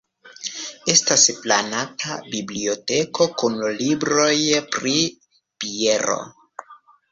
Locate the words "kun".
3.43-3.61